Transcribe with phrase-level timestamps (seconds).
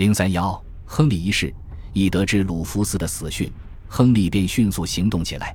[0.00, 1.52] 零三幺，亨利一世
[1.92, 3.52] 一得知鲁弗斯的死讯，
[3.86, 5.54] 亨利便迅速行动起来。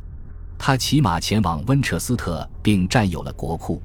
[0.55, 3.81] 他骑马前往温彻斯特，并占有了国库。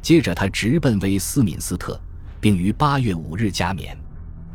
[0.00, 2.00] 接着，他直奔威斯敏斯特，
[2.40, 3.98] 并于八月五日加冕。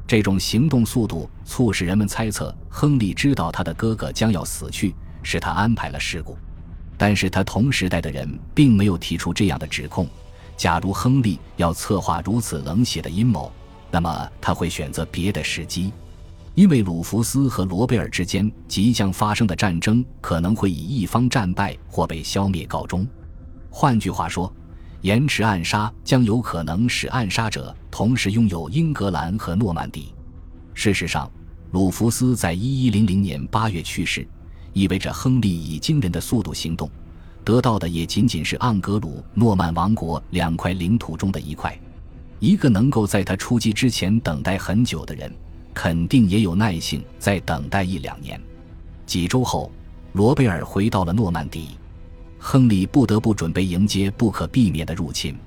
[0.08, 6.38] 这种行动速度促使人们猜测，亨利知道他的哥哥将要死去，是他安排了事故。
[6.98, 10.08] 但是他同时代的人并没有提出这样的指控。
[10.56, 13.52] 假如亨利要策划如此冷血的阴谋，
[13.92, 15.92] 那么他会选择别的时机，
[16.56, 23.06] 因为鲁弗斯和罗贝尔之间即将发生的战争可能会以一方战败或被消灭告终。
[23.70, 24.52] 换句话说，
[25.02, 30.14] 延迟暗杀将有可能使暗杀者同时拥有英格兰和诺曼底。
[30.74, 31.30] 事实上，
[31.72, 34.26] 鲁弗斯在一一零零年八月去世，
[34.74, 36.90] 意味着亨利以惊人的速度行动。
[37.44, 41.78] 得到的也仅仅是盎格鲁诺曼王国两块领土中的一块。
[42.42, 45.32] 一个能够在他出击之前等待很久的人，
[45.76, 48.42] 肯定也有耐性再等待一两年。
[49.06, 49.72] 几周后，
[50.14, 51.78] 罗贝尔回到了诺曼底，
[52.40, 55.38] 亨利不得不准备迎接不可避免的入侵。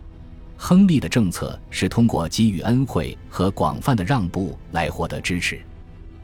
[0.56, 5.60] 亨利的政策是通过给予恩惠和广泛的让步来获得支持。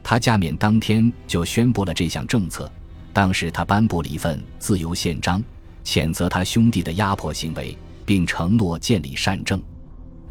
[0.01, 2.71] 他加冕当天就宣布了这项政策。
[3.11, 5.43] 当时他颁布了一份自由宪章。
[5.83, 9.61] 谴责他兄弟的压迫行为，并承诺建立善政。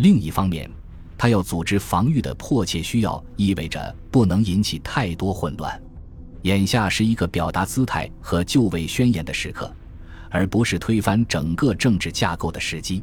[0.01, 0.69] 另一方面，
[1.19, 5.79] 他要组织防御的迫切需要意味着不能引起太多混乱。
[6.43, 9.71] 眼下是一个表达姿态和就位宣言的时刻，
[10.31, 13.03] 而不是推翻整个政治架构的时机。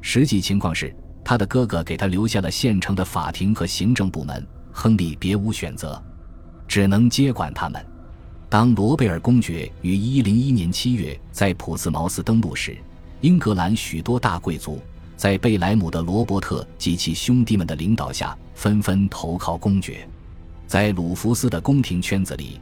[0.00, 0.94] 实际情况是，
[1.24, 6.00] 他的哥哥给他留下了现成的法庭和行政部门，亨利别无选择，
[6.68, 7.84] 只能接管他们。
[8.48, 12.78] 当罗贝尔公爵于101年7月在普斯茅斯登陆时，
[13.22, 14.80] 英格兰许多大贵族
[15.18, 20.08] 在贝莱姆的罗伯特及其兄弟们的领导下纷纷投靠公爵。
[20.64, 22.60] 在鲁弗斯的宫廷圈子里，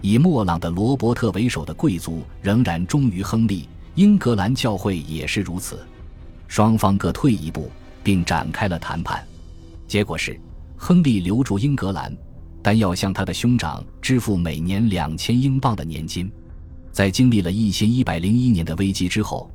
[0.00, 5.86] 以莫朗的罗伯特为首的贵族仍然忠于亨利，英格兰教会也是如此。
[6.46, 7.70] 双方各退一步，
[8.02, 9.22] 并展开了谈判。
[9.86, 10.40] 结果是，
[10.78, 12.16] 亨利留住英格兰。
[12.62, 16.30] 但要向他的兄长支付每年两千英镑的年金。
[16.90, 19.50] 在经历了一千一百零一年的危机之后，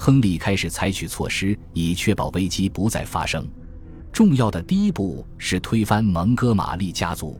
[0.00, 3.44] 亨利开始采取措施以确保危机不再发生。
[4.12, 7.38] 重要的第一步是推翻蒙哥马利家族。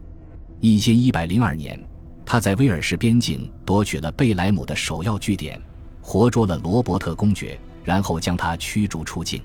[0.59, 1.81] 一千一百零二年，
[2.27, 5.59] 他在威尔士边境夺取了贝莱姆的首要据点，
[6.03, 9.41] 活捉了罗伯特公爵，然后将他驱逐出境。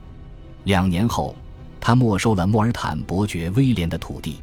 [0.63, 1.35] 两年后，
[1.79, 4.37] 他没收了莫尔坦伯爵威廉的土地。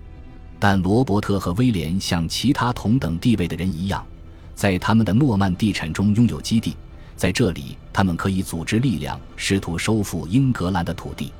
[0.61, 4.07] 但罗伯特和威廉像其他同等地位的人一样，
[4.55, 6.77] 在他们的诺曼地产中拥有基地，
[7.17, 11.33] 在这里，他们可以组织力量，试图收复英格兰的土地。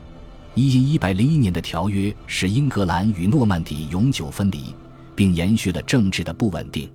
[0.55, 4.75] 一一百零一年的条约使英格兰与诺曼底永久分离，
[5.15, 6.91] 并延续了政治的不稳定。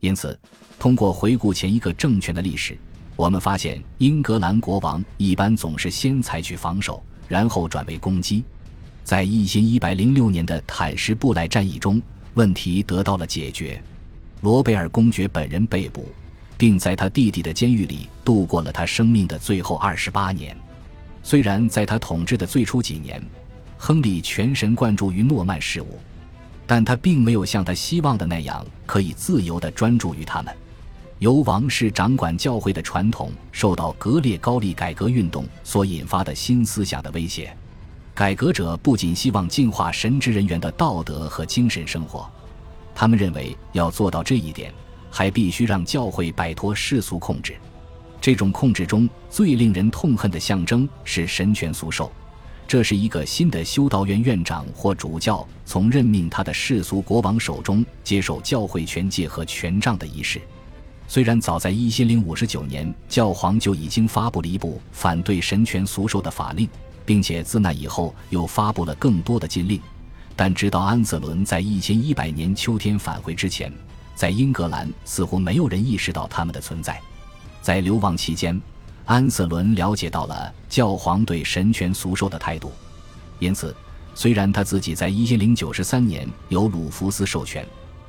[0.00, 0.38] 因此，
[0.78, 2.76] 通过回顾前一个政权的历史，
[3.14, 8.44] 我们发现英格兰国王一般总是先采取防守，然后转为攻击。
[9.04, 12.02] 在一千一百零六年的坦什布莱战役中，
[12.34, 13.82] 问题得到了解决。
[14.40, 16.08] 罗贝尔公爵本人被捕，
[16.58, 20.54] 并在他弟弟的监狱里度过了他生命的最后二十八年。
[21.22, 23.22] 虽然在他统治的最初几年，
[23.78, 25.98] 亨利全神贯注于诺曼事务，
[26.66, 30.54] 但他并没有像他希望的那样可以自由地专注于他们。
[31.20, 37.56] 由王室掌管教会的传统受到格列高利改革运动所引发的新思想的威胁。
[38.14, 42.28] 改革者不仅希望净化神职人员的道德和精神生活，
[42.94, 44.72] 他们认为要做到这一点，
[45.10, 47.56] 还必须让教会摆脱世俗控制。
[48.20, 52.10] 这种控制中最令人痛恨的象征是神权俗授，
[52.66, 60.40] 这是一个新的修道院院长或主教从任命他的世俗国王手中接受教会权戒和权杖的仪式。
[61.06, 66.68] 虽然早在一千零五十九年，教皇就已经发布了一部反对神权俗授的法令。
[67.08, 69.80] 并且自那以后又发布了更多的禁令，
[70.36, 73.72] 但直到安瑟伦在一千一百年秋天返回之前，
[74.18, 77.00] 在英格兰似乎没有人意识到他们的存在。
[77.62, 78.60] 在流亡期间，
[79.04, 82.72] 安瑟伦了解到了教皇对神权俗授的态度，
[83.38, 83.72] 因此，
[84.16, 87.64] 虽然他自己在一千零九十三年由鲁弗斯授权，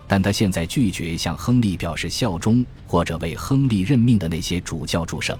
[0.07, 5.37] 但他现在拒绝向亨利表示效忠或者为亨利任命的那些主教祝圣，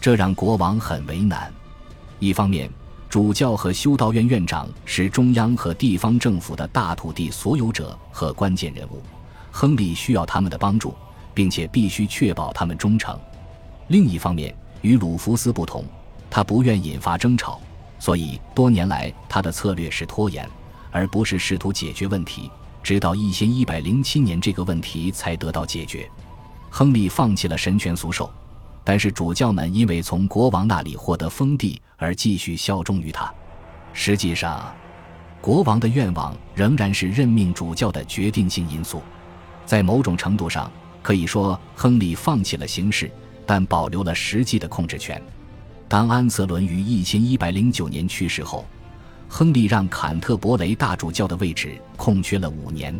[0.00, 1.52] 这让国王很为难。
[2.20, 2.70] 一方面，
[3.10, 9.02] 主教和修道院院长是中央和地方政府的大土地所有者和关键人物，
[9.56, 10.94] 亨利需要他们的帮助，
[11.32, 13.18] 并且必须确保他们忠诚。
[13.88, 15.82] 另一方面，与鲁弗斯不同，
[16.28, 17.58] 他不愿引发争吵，
[17.98, 20.46] 所以多年来他的策略是拖延，
[20.90, 22.50] 而不是试图解决问题。
[22.82, 26.06] 直到一千一百零七年，这个问题才得到解决。
[26.68, 28.30] 亨利放弃了神权俗授，
[28.84, 33.32] 但是主教们因为从国王那里获得封地而继续效忠于他。
[33.94, 34.70] 实际上，
[35.40, 39.00] 国王的愿望仍然是任命主教的决定性因素。
[39.66, 40.70] 在某种程度上，
[41.02, 43.10] 可以说亨利放弃了形式，
[43.44, 45.20] 但保留了实际的控制权。
[45.88, 48.64] 当安瑟伦于一千一百零九年去世后，
[49.28, 52.98] 亨利让坎特伯雷大主教的位置空缺了五年。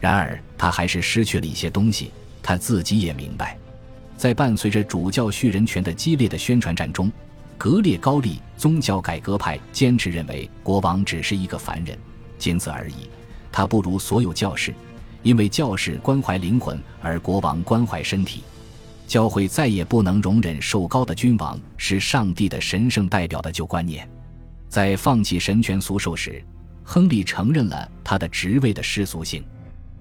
[0.00, 2.10] 然而，他还是失去了一些东西。
[2.42, 3.56] 他自己也明白，
[4.16, 7.10] 在伴随着主教叙人权的激烈的宣传战中，
[7.56, 11.96] 格列高利宗教改革派坚持认为国王只是一个凡人，
[12.38, 13.08] 仅此而已。
[13.52, 14.74] 他不如所有教士，
[15.22, 18.42] 因为教士关怀灵魂，而国王关怀身体。
[19.06, 24.08] 教会再也不能容忍受高的君王是上帝的神圣代表的旧观念。
[24.68, 26.42] 在放弃神权俗授时，
[26.82, 29.44] 亨利承认了他的职位的世俗性，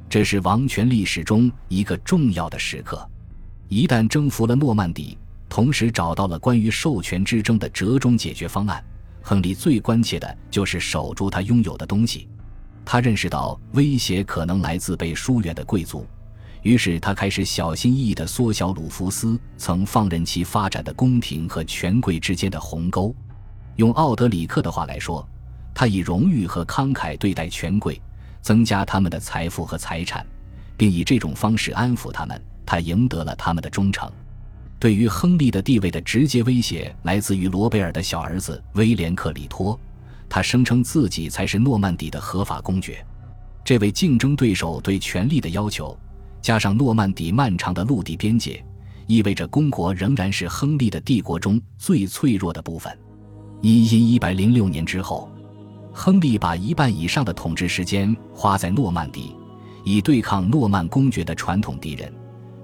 [0.09, 3.05] 这是王权历史中一个重要的时刻。
[3.67, 5.17] 一旦征服了诺曼底，
[5.49, 8.81] 同时找到了关于授权之争的折中解决方案，
[9.21, 12.29] 亨利最关切的就是守住他拥有的东西。
[12.91, 16.05] 他认识到威胁可能来自被疏远的贵族。
[16.61, 23.15] 于是他开始小心翼翼地缩小鲁弗斯曾放任其发展的宫廷和权贵之间的鸿沟。
[23.77, 25.25] 用奥德里克的话来说，
[25.73, 27.97] 他以荣誉和慷慨对待权贵，
[28.41, 30.27] 增加他们的财富和财产，
[30.75, 32.43] 并以这种方式安抚他们。
[32.65, 34.11] 他赢得了他们的忠诚。
[34.77, 39.79] 对于亨利的地位的直接威胁来自于罗贝尔的小儿子威廉克里托，
[40.33, 43.05] 他声称自己才是诺曼底的合法公爵。
[43.65, 45.95] 这位竞争对手对权力的要求。
[46.41, 48.63] 加上诺曼底漫长的陆地边界，
[49.07, 52.97] 意味着公国仍然是亨利的帝国中最脆弱的部分。
[53.59, 55.29] 一因一百零六年之后，
[55.91, 59.35] 亨利把一半以上的统治时间花在诺曼底，
[59.83, 62.11] 以对抗诺曼公爵的传统敌人，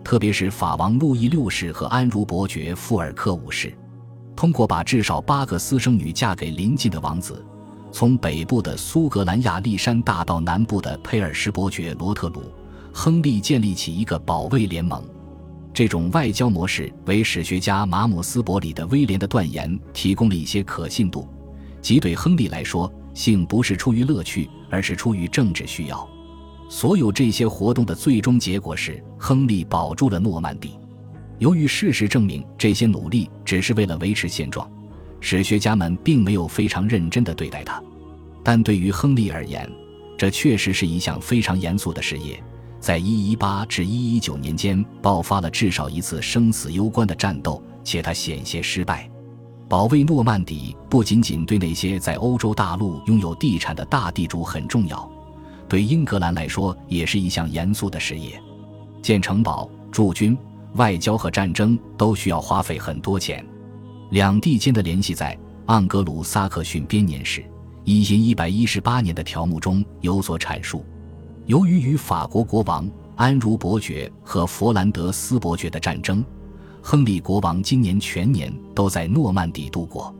[0.06, 3.78] 特别是法王路易六世和安茹伯爵富尔克五世。
[4.38, 7.46] 通过把至少八个私生女嫁给邻近的王子，
[7.92, 12.44] 从北部的苏格兰亚历山大到南部的佩尔什伯爵罗特鲁。
[12.94, 15.04] 亨利建立起一个保卫联盟，
[15.72, 21.28] 这种外交模式为史学家马姆斯伯里的威廉的断言提供了一些可信度，
[21.80, 26.10] 即对亨利来说，性不是出于乐趣，而是出于政治需要。
[26.70, 30.72] 所有这些活动的最终结果是，亨利保住了诺曼底。
[31.38, 34.68] 由于事实证明这些努力只是为了维持现状，
[35.20, 37.82] 史学家们并没有非常认真地对待他。
[38.44, 39.70] 但对于亨利而言，
[40.18, 42.42] 这确实是一项非常严肃的事业。
[42.80, 49.10] 在118至119年间，爆发了至少一次生死攸关的战斗，且他险些失败。
[49.68, 55.12] 保卫诺曼底不仅仅对那些在欧洲大陆拥有地产的大地主很重要，
[55.68, 58.42] 对英格兰来说也是一项严肃的事业。
[59.02, 60.38] 建城堡、驻军、
[60.76, 63.46] 外交和战争都需要花费很多钱。
[64.10, 67.44] 两地间的联系在盎格鲁撒克逊编年史
[67.84, 70.86] 一千一百一十八年的条目中有所阐述。
[71.46, 76.24] 由于与法国国王安茹伯爵和佛兰德斯伯爵的战争，
[76.82, 80.14] 亨利国王今年全年都在诺曼底度过。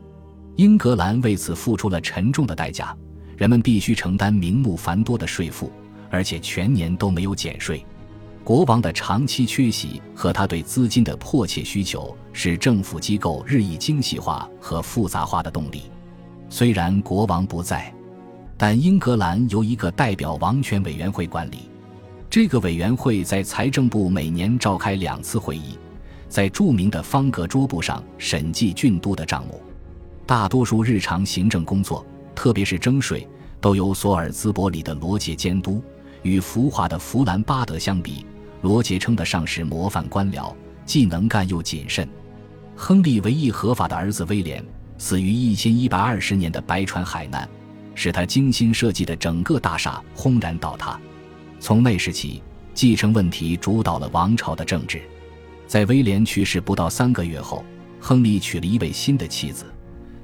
[0.56, 2.94] 英格兰为此付出了沉重的代价，
[3.36, 5.70] 人们必须承担名目繁多的税负，
[6.10, 7.84] 而且全年都没有减税。
[8.48, 15.82] 国王的长期缺席和他对资金的迫切需求，是政府机构日益精细化和复杂化的动力。
[16.48, 17.92] 虽然国王不在。
[18.56, 21.68] 但英格兰由一个代表王权委员会管理，
[22.30, 25.78] 这个委员会在财政部每年召开两次会议，
[26.26, 29.60] 在著名的方格桌布上审计郡都的账目。
[30.24, 32.02] 大多数日常行政工作，
[32.34, 33.28] 特别是征税，
[33.60, 35.82] 都由索尔兹伯里的罗杰监督。
[36.22, 38.26] 与浮华的弗兰巴德相比，
[38.62, 42.08] 罗杰称得上是模范官僚，既能干又谨慎。
[42.76, 44.64] 亨利唯一合法的儿子威廉
[44.98, 47.48] 死于一千一百二十年的白船海难。
[47.98, 50.96] 使他精心设计的整个大厦轰然倒塌。
[51.58, 52.40] 从那时起，
[52.72, 55.02] 继承问题主导了王朝的政治。
[55.66, 57.64] 在威廉去世不到三个月后，
[58.00, 59.64] 亨利娶了一位新的妻子，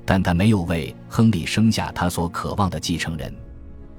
[0.05, 3.35] 但他没有为亨利生下他所渴望的继承人。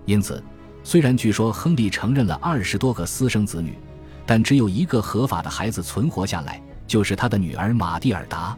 [0.06, 0.42] 因此，
[0.82, 3.78] 虽然据说亨利承认了二十多个私生子女，
[4.26, 8.58] 但只有一个合法的孩子存活下来，就是他的女儿玛蒂尔达。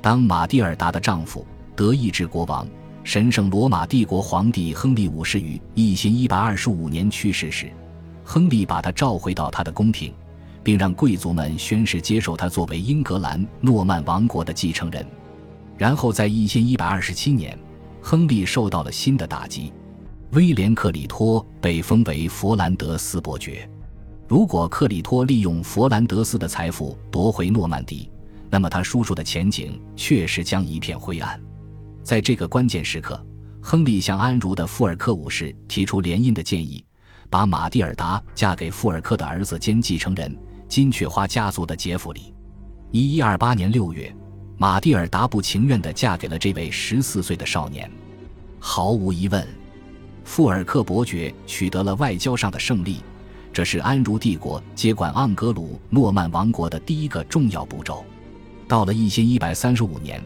[0.00, 2.66] 当玛蒂尔达的丈夫德意志国王。
[3.04, 7.72] 神圣罗马帝国皇帝亨利五世于一千一百二十五年去世时，
[8.22, 10.12] 亨利把他召回到他的宫廷，
[10.62, 15.06] 并让贵族们宣誓接受他作为英格兰诺曼王国的继承人。
[15.78, 17.58] 然后在一千一百二十七年，
[18.02, 19.72] 亨利受到了新的打击。
[20.32, 23.66] 威廉·克里托被封为佛兰德斯伯爵。
[24.28, 28.10] 如果克里托利用佛兰德斯的财富夺回诺曼底，
[28.50, 31.40] 那么他叔叔的前景确实将一片灰暗。
[32.02, 33.18] 在这个关键时刻，
[33.62, 36.84] 亨利向安茹的富尔克武士提出联姻的建议，
[37.30, 40.36] 把玛蒂尔达嫁给富尔克的儿子兼继承人
[40.68, 42.34] 金雀花家族的杰弗里。
[42.90, 44.14] 一一二八年六月，
[44.58, 47.90] 玛蒂尔达不情愿地嫁给了这位十四岁的少年。
[48.60, 49.48] 毫无疑问，
[50.22, 52.98] 富尔克伯爵取得了外交上的胜利。
[53.58, 58.04] 这是安茹帝国接管盎格鲁诺曼王国的第一个重要步骤。
[58.68, 60.22] 到了一千一百三十五年，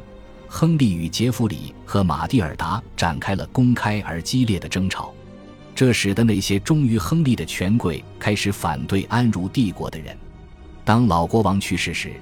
[0.47, 5.15] 亨利与杰弗里和马蒂尔达展开了公开而激烈的争吵，
[5.75, 10.15] 这使得那些忠于亨利的权贵开始反对安茹帝国的人。
[10.85, 12.13] 当老国王去世时，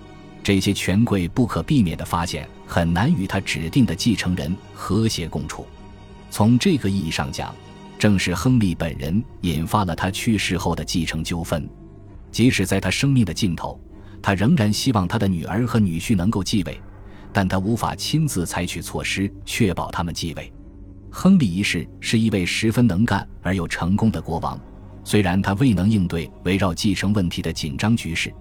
[0.45, 5.67] 这些权贵不可避免地发现很难与他指定的继承人和谐共处。
[6.31, 7.53] 从这个意义上讲，
[8.01, 11.69] 正是亨利本人引发了他去世后的继承纠纷。
[12.33, 13.79] 即使在他生命的尽头，
[14.23, 16.81] 他仍然希望他的女儿和女婿能够继位，
[17.31, 20.51] 但他无法亲自采取措施确保他们继位。
[21.11, 24.59] 亨利一世是一位十分能干而又成功的国王，
[25.05, 28.33] 虽然他未能应对围绕继承问题的紧张局势，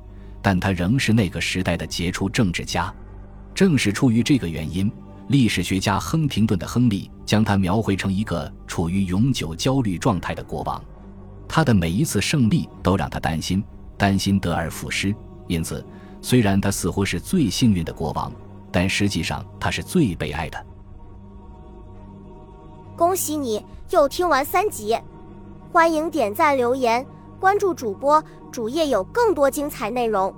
[0.41, 2.93] 但他仍是那个时代的杰出政治家。
[3.53, 4.89] 正是出于这个原因。
[5.29, 10.83] 历史学家亨廷顿的亨利将他描绘成一个处于永久焦虑状态的国王，
[11.47, 13.63] 他的每一次胜利都让他担心，
[13.95, 15.15] 担心得而复失。
[15.47, 15.85] 因此，
[16.19, 18.31] 虽然他似乎是最幸运的国王，
[18.71, 20.65] 但实际上他是最悲哀的。
[22.95, 24.97] 恭喜你又听完三集，
[25.71, 27.05] 欢迎点赞、留言、
[27.39, 30.33] 关注主播，主页有更多精彩内容。